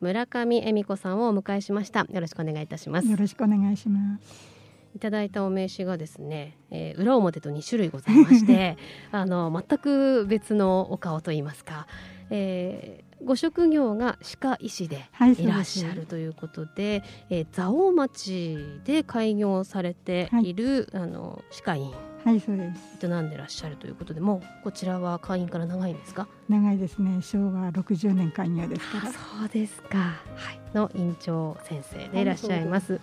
[0.00, 2.06] 村上恵美子さんをお迎えしました。
[2.10, 3.08] よろしくお願いいたします。
[3.08, 4.56] よろしくお願いします。
[4.94, 8.78] いただいたお名刺がですね、えー、裏表と2種類ございまして
[9.12, 11.86] あの全く別のお顔といいますか、
[12.30, 21.80] えー、ご職業が歯科医師でいらっしゃるということで、はい、えー、蔵王町で開業されている、はい、あの歯科医。
[21.80, 21.92] 院
[22.24, 23.06] はいそうです。
[23.06, 26.26] 営んでらっしゃるということでもこちらは会員から長いんですか？
[26.48, 27.22] 長いですね。
[27.22, 29.12] 昭和60年開業ですから。
[29.12, 33.02] そうですか、はい、の院長先生でいらっしゃいます、はい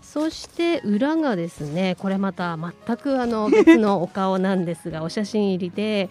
[0.00, 6.08] そして裏がですねこれまた全くあの別のお顔なんですがお写真入りで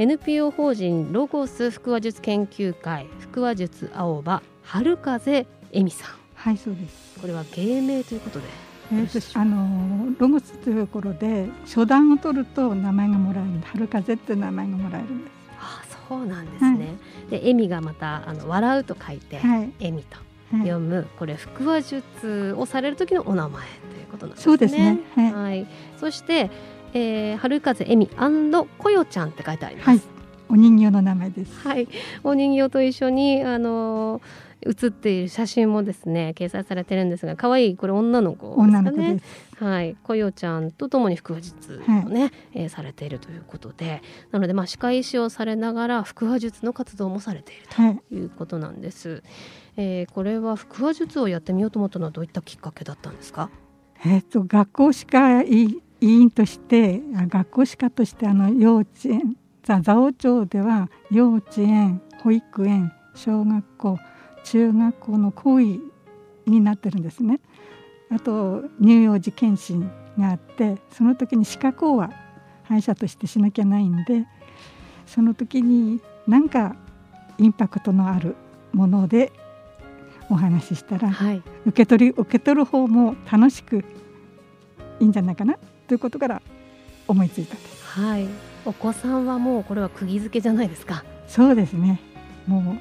[0.00, 6.14] NPO 法人ロゴス腹話術研究会腹話術青葉春風恵美さん。
[6.36, 7.20] はいそうです。
[7.20, 8.46] これは芸名ということで。
[8.92, 13.60] えーと、あのロゴスというところで初段を取ると名前がもらえる。
[13.66, 15.32] 春風っていう名前がもらえるんです。
[15.60, 16.74] あそうなんですね、は
[17.36, 20.16] い、で恵美がまたあの笑うと書いて、はい、恵美と
[20.50, 24.44] 読む、これ腹話術をされる時のお名前ということなんですね。
[24.44, 24.98] そうですね。
[25.14, 25.32] はい。
[25.32, 25.66] はい、
[25.98, 26.50] そして、
[26.94, 28.08] えー、春風恵美
[28.78, 29.88] こよちゃんって書いてあります。
[29.88, 30.00] はい、
[30.48, 31.60] お人形の名前です。
[31.60, 31.88] はい。
[32.24, 34.22] お人形と一緒にあのー
[34.62, 39.22] 写っている写真もですね掲載されてるんですが可愛いこれ女の子ですかね。
[39.58, 39.96] はい。
[40.02, 44.02] こよちゃんとともに腹話術をね、はい、えー、されているということで。
[44.32, 48.26] なのでまあ歯科医師をされながら腹話術の活動もされているとい。
[48.26, 49.22] うことなんです、はい、
[49.78, 53.48] えー、これは腹話術をやってみようと思ったのはどういったきっかけだったんですか？
[54.04, 63.98] えっ、と学校歯科医院として学校歯科としてあの幼稚園座王町では幼稚園保育園小学校
[64.44, 65.80] 中学校の行為
[66.46, 67.40] になってるんですね。
[68.10, 72.10] あと乳幼児検診があってその時に歯科校は
[72.64, 74.26] 歯医者としてしなきゃないんで
[75.06, 76.76] その時に何か
[77.38, 78.36] インパクトのある
[78.72, 79.32] もので
[80.28, 83.84] お話ししたら、はい、受け取り受け取る方も楽しく
[85.00, 85.56] いいんじゃないかな
[85.90, 86.40] ということから
[87.08, 87.84] 思いついたんです。
[87.84, 88.28] はい、
[88.64, 91.02] お子さんはもうこれは釘付けじゃないですか。
[91.26, 92.00] そうですね。
[92.46, 92.76] も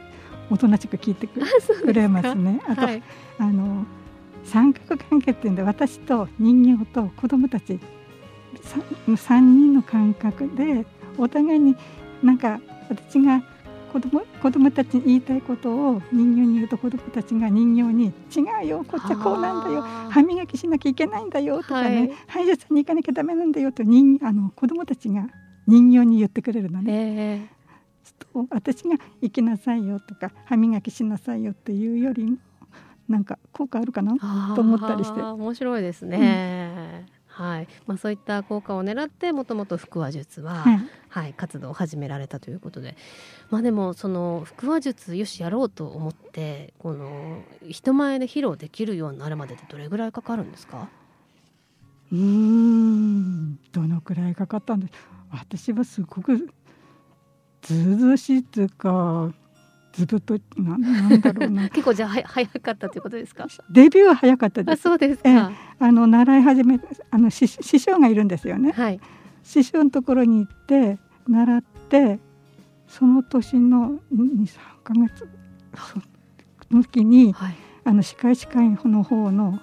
[0.52, 1.40] うおとなしく聞いてく
[1.92, 2.62] れますね。
[2.68, 3.02] あと、はい、
[3.40, 3.84] あの
[4.44, 7.80] 三角関係っていうんで私と人形と子供たち
[9.18, 10.86] 三人の感覚で
[11.18, 11.76] お互いに
[12.22, 13.42] なんか私が
[13.92, 25.28] 子供子供たちに言いたいことを人形に言うと子供たちが人形に「違うよこっちはこうなんだよ歯磨きしなきゃいけないんだよ」とかね、歯医者さんに行かなきゃダメなんだよと人あの子供たちが
[25.68, 26.94] 人形に言ってくれるのね。
[26.94, 27.60] えー
[28.20, 32.38] と私が行きなさいよとか歯磨きしなさいよっていうよりも
[33.08, 34.16] なんか効果あるかな
[34.56, 35.22] と思ったりして。
[35.22, 36.24] 面白いですね、うん、
[37.42, 37.68] はい。
[37.88, 42.98] まあ、そういった効果を狙ってもともと腹話術は、はい、はい、活動を始められたということで、
[43.50, 50.90] まあ、でもその腹話術よしやろうと思ってこの人前で披露できるようになるまでってどれぐらいかかるんですか？
[52.12, 53.56] うん。
[53.72, 54.94] どのくらいかかったんです？
[55.32, 56.50] 私はすごく
[57.62, 59.32] ずうずしいっていうか
[60.00, 61.70] ずぶとななんだろうな。
[61.70, 63.48] 結構じゃあ早かったということですか？
[63.70, 64.80] デビューは早かったです。
[64.80, 65.52] あそうですか。
[65.80, 66.80] あの習い始め
[67.12, 69.00] あの師匠がいるんですよね、はい、
[69.44, 72.20] 師匠のところに行って習って
[72.88, 75.28] その年の23か月
[76.72, 79.60] の時に、はい、あの歯科医師会の方の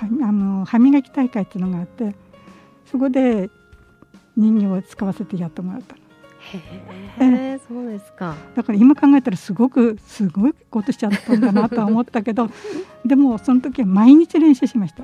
[0.00, 2.14] あの歯磨き大会っていうのがあって
[2.84, 3.50] そこで
[4.36, 6.02] 人形を使わせてやってもらったの。
[6.40, 8.34] へえ、そうですか。
[8.54, 12.48] だから今考えたらすごくすごいことしちゃったんだなとは思ったけど、
[13.04, 15.02] でもその時は毎日練習しました。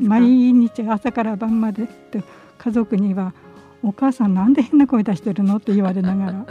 [0.00, 0.22] 毎
[0.52, 2.22] 日朝から晩までって
[2.58, 3.34] 家族には
[3.82, 5.56] お母さんなんで変な声出してるの？
[5.56, 6.46] って言われながら。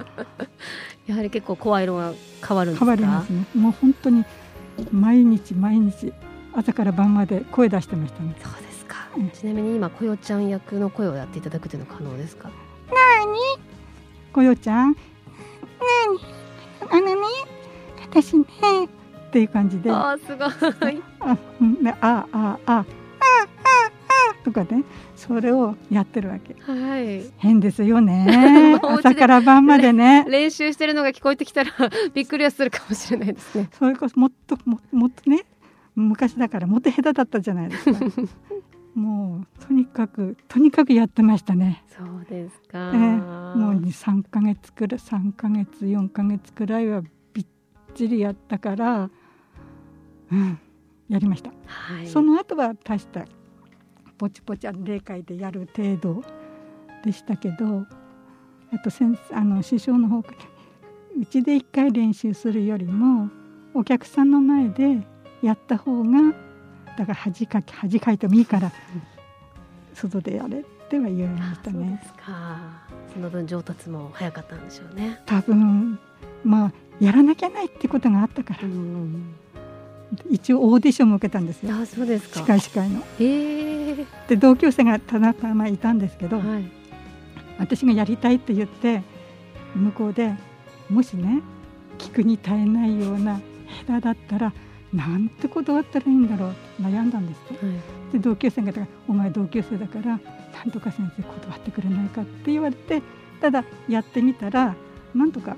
[1.07, 2.13] やはり結構声色が
[2.47, 3.45] 変わる変わりますね。
[3.55, 4.23] もう本当に
[4.91, 6.13] 毎日毎日
[6.53, 8.35] 朝から晩まで声出してましたね。
[8.41, 8.95] そうですか。
[9.17, 12.49] うん、ちなみに今こよちゃん役の声をやっていただくというのは可能ですか？
[12.89, 13.68] なに？
[14.29, 14.97] こよちゃん、ね
[16.89, 17.15] あのね、
[18.01, 18.45] 私ね、
[18.85, 19.91] っていう感じで。
[19.91, 20.45] あ、すご
[20.89, 21.01] い。
[21.19, 22.85] あ、うん、あ、あ、あ、あ、あ、あ、
[24.43, 24.83] とかね。
[25.19, 28.79] それをやってるわけ、はい、変ですよね。
[28.81, 30.25] 朝から晩までね。
[30.31, 31.71] 練習してるのが聞こえてきたら
[32.15, 33.69] びっくりはするかもしれないですね。
[33.73, 35.43] それこそもっとももっとね。
[35.95, 37.99] 昔だからモテ下手だったじゃないですか。
[38.95, 41.83] もうとにかくとにかくやってましたね。
[41.89, 47.01] そうですか、えー、もう3か月くらい3か月4か月くらいは
[47.33, 47.45] びっ
[47.93, 49.09] ちりやったから
[50.31, 50.59] うん
[51.09, 53.25] やりました、はい、その後は大した
[54.17, 56.23] ポチポチ霊界でやる程度
[57.03, 57.85] でしたけど
[58.71, 60.37] あと先あの師匠の方から
[61.19, 63.29] うちで一回練習するよりも
[63.73, 65.07] お客さんの前で
[65.41, 66.19] やった方が
[66.97, 68.71] だから恥かき恥かいてもいいから
[69.93, 72.01] 外でやれっては言われましたね。
[73.07, 75.21] そその分上達も早かったんでしょうね。
[75.25, 75.99] 多分
[76.43, 78.59] まあやらなきゃないってことがあったから。
[78.63, 79.35] うん
[80.27, 81.75] 一応オーディションも受けたんですよ。
[81.75, 82.39] あそうですか。
[82.39, 83.03] 司会司会の。
[83.19, 84.05] ええ。
[84.27, 86.71] で同級生がたまたまいたんですけど、はい、
[87.57, 89.01] 私がやりたいって言って
[89.75, 90.33] 向こうで
[90.89, 91.41] もしね
[91.97, 93.41] 聞くに耐えないような
[93.87, 94.53] 下手だったら
[94.93, 97.75] なんて断ったらいいんだろうって悩んだんですはい、
[98.11, 98.73] で同級生が
[99.07, 100.19] 「お前同級生だからな
[100.65, 103.01] んとか先生断ってくれないか」って言われて
[103.41, 104.75] ただやってみたら
[105.13, 105.55] なんとか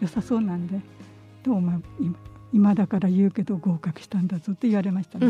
[0.00, 0.80] 良さそうなんで
[1.42, 2.14] 「どうお前今
[2.52, 5.26] 今だから言うけど合格したんだぞって言われましたね。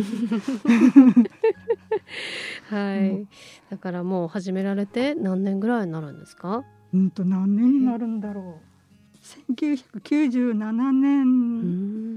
[2.69, 3.27] はい。
[3.70, 6.65] だからもう始められて何年ぐらいになるんですか？
[6.93, 9.55] うんと何年になるんだろう。
[9.55, 12.14] 1997年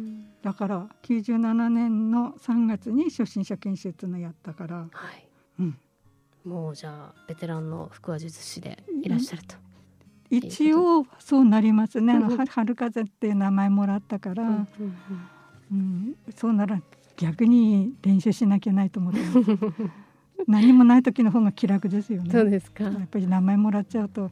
[0.48, 4.78] だから97年の3月に初心者研修っていうのやったから。
[4.78, 5.28] はい。
[5.60, 5.78] うん。
[6.46, 9.56] もうじゃあベテランの腹話術師でいらっしゃると。
[10.30, 12.14] 一応そうなりますね。
[12.14, 14.68] あの春風っていう名前もらったから、うん
[15.70, 16.82] うん、そうなら
[17.18, 19.20] 逆に練習しなきゃないと思って
[20.48, 22.30] 何もない時の方が気楽ですよね。
[22.32, 22.86] そうですか。
[22.86, 24.32] やっぱり名前もらっちゃうと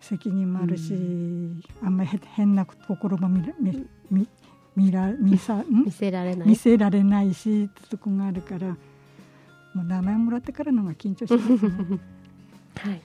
[0.00, 4.28] 責任もあるし、うん、あんまり変な心も見見見
[4.76, 6.48] 見ら見さ見せられない。
[6.48, 8.68] 見せられないしってとこがあるから
[9.74, 11.98] もう名前もらってからのが緊張します、ね、
[12.78, 13.00] はい。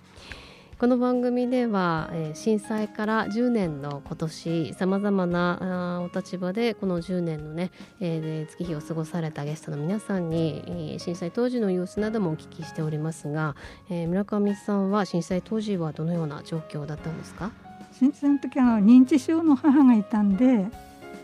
[0.77, 7.69] この番組では、えー、震災から10年の今年さまざまなあお立場でこの10年のね、
[8.00, 13.56] えー、月日を過ごされたゲストの皆さんに、えー、震災当時の様子などもお聞きしておりますが、
[13.91, 17.51] えー、村上さんは震災当時はどのような状況だったんですか？
[17.91, 20.65] 震災の時は認知症の母がいたんで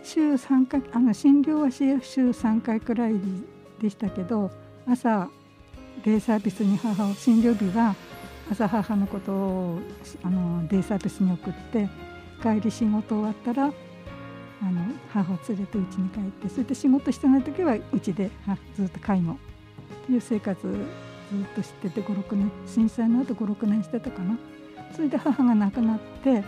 [0.07, 1.95] 週3回あの診療は週
[2.29, 3.15] 3回くらい
[3.81, 4.49] でしたけど
[4.89, 5.27] 朝
[6.05, 7.93] デイサービスに母を診療日は
[8.49, 9.79] 朝母のことを
[10.23, 11.89] あのデイサービスに送って
[12.41, 13.73] 帰り仕事終わったらあの
[15.11, 18.31] 母を連れて家に帰ってそれで仕事してない時はうちで
[18.77, 19.35] ずっと介護っ
[20.05, 20.83] ていう生活ずっ
[21.53, 24.37] としてて56年震災の後56年してたかな。
[24.95, 26.45] それで母が亡くなって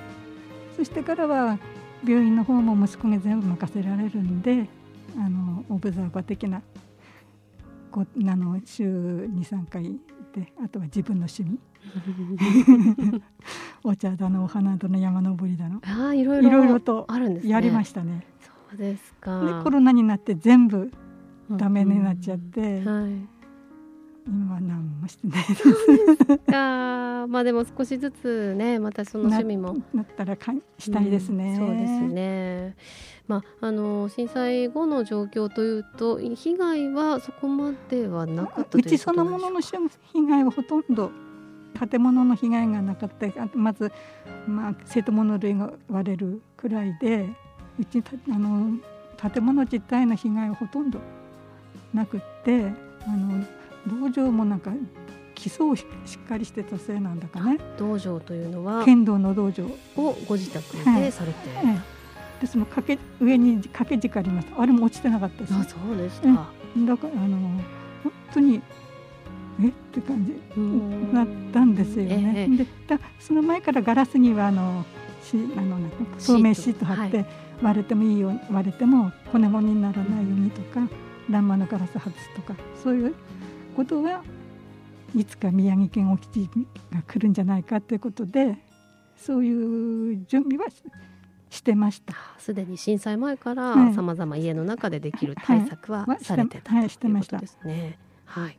[0.77, 1.59] そしてからは
[2.03, 4.67] 病院の方も息子が全部任せられるんで
[5.17, 6.61] あのオブザーバー的な
[7.91, 9.99] こあの週23回
[10.33, 11.59] であとは自分の趣味。
[13.83, 15.81] お茶だのお花だの山登りだの。
[15.83, 17.07] あいろいろと
[17.43, 18.25] やりましたね。
[18.41, 19.43] そうですか。
[19.43, 20.91] でコロナになって全部
[21.49, 23.11] ダメになっちゃって、はい、
[24.27, 26.37] 今は何もしてないです。
[26.51, 31.57] かまあでも少しずつねまたその趣味もなったらかしたいですね。
[31.59, 32.75] うん、そうですね。
[33.27, 39.71] まああの震災後の状況というと被害はそこまではなかったうちそのものの被
[40.27, 41.11] 害はほとんど
[41.87, 43.91] 建物の被害がなかったまず、
[44.47, 47.29] まあ、瀬戸物類が割れるくらいで
[47.79, 48.77] うちあの
[49.31, 50.99] 建物自体の被害はほとんど
[51.93, 52.73] なくって
[53.07, 53.45] あの
[53.87, 54.71] 道場もなんか
[55.35, 57.57] 基礎をしっかりしてたせいなんだかね。
[57.77, 59.65] 道場というのは剣道の道場。
[59.95, 61.81] をご自宅でされて、はいはい、
[62.41, 64.47] でその掛け上に掛け軸あります。
[64.57, 65.53] あれも落ちてなかったです。
[65.53, 67.37] あそうでした、だからあの
[68.03, 68.61] 本当に
[69.61, 69.67] え？
[69.67, 70.59] って感じ
[71.13, 72.47] なったんですよね。
[72.49, 74.85] でだその前からガラスにはあの
[75.23, 75.77] しあの
[76.19, 77.25] 透明シート貼って
[77.61, 80.87] 割れてもいいよ割れても骨骨にならないようにとか
[81.29, 83.15] 欄間のガラス外すとかそういう
[83.79, 84.23] ことは
[85.15, 86.49] いつか宮城県沖地
[86.91, 88.57] が来るんじゃないかということで
[89.15, 90.65] そういう準備は
[91.49, 92.13] してました。
[92.37, 97.37] すでに震災前からさまざま家の中でできる対策はされてた、はい、はい、してました。
[97.37, 97.97] ですね。
[98.25, 98.57] はい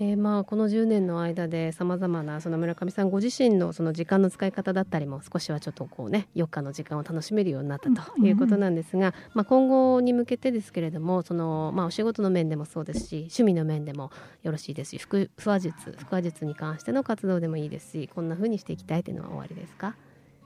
[0.00, 14.12] えー、まあこの10年の間でさまざまなその村上さんご自身のその時間の使い方だったりも少しはちょっとこうね余暇の時間を楽しめるようになったということなんですが、まあ、今後に向けてですけれどもその、まあ、お仕事の面でもそうですし趣味の面でも
[14.44, 19.96] よろしいですし腹話術腹話術に関しての活動でもいいですしこんなふうにしていきたいというのは終わりですか？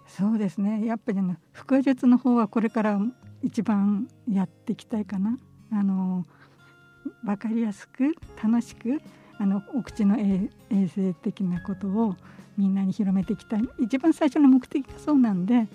[0.06, 0.84] そうですね。
[0.86, 2.98] やっぱりね腹話術の方はこれから
[3.42, 5.36] 一番やっていきたいかな。
[5.72, 6.24] あの
[7.24, 9.00] 分かりやすく楽しく
[9.42, 10.48] あのお口の衛
[10.86, 12.14] 生的なことを
[12.56, 15.66] みんなに広めていきたい一番最初の目的がそうなんで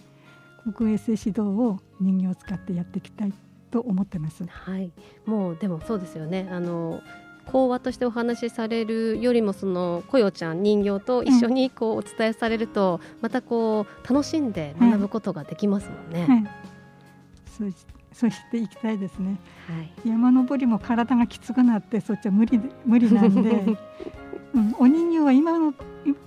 [0.73, 3.33] 国衛生指導を人形を使ってやっていきたい
[3.69, 4.45] と思ってます。
[4.45, 4.89] はい、
[5.25, 6.47] もうでもそうですよね。
[6.49, 7.01] あの
[7.45, 16.19] 講話としてお話しされるよりもそのこよちゃん人形と一緒にこうお伝えされると、またこう楽しんで学ぶことができますもんね。
[16.21, 16.49] はいはい
[17.57, 17.73] そう
[18.13, 19.37] そうしていきたいですね、
[19.67, 23.77] はい、山登りも体がきつくなってそっちは無理で無理なんで、
[24.55, 25.73] うん、お人形は今の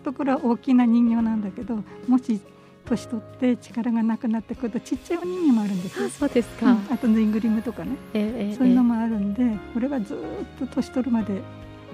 [0.05, 2.41] ところは大きな人形なんだけどもし
[2.85, 10.19] 年取って力がなくなってくるとちっちゃいお人形もあるんですあそうですか、うん、あとぬいぐるみとかね、えー、そういうのもあるんで、これはずっ
[10.59, 11.41] と年取るまで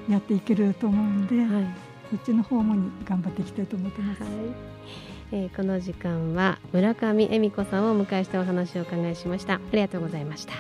[0.09, 1.67] やっていけると思うんで、はい、
[2.11, 2.75] そっちの方も
[3.05, 4.23] 頑張っていきたいと思ってます。
[4.23, 9.55] はいえー、この時間は村上恵美子さんをお迎えしてお話をお伺いしました。
[9.55, 10.55] ありがとうございました。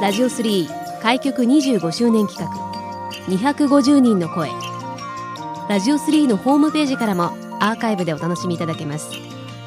[0.00, 2.64] ラジオ3開局25周年企画
[3.26, 4.63] 250人の声。
[5.66, 9.08] ラジオ3のホームページからもアーカイブでお楽しみいただけます。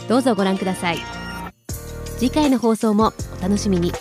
[0.07, 0.99] どうぞご覧ください。
[2.19, 3.91] 次回の放送もお楽しみに。